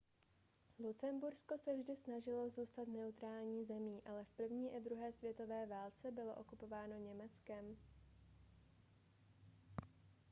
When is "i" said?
4.75-4.79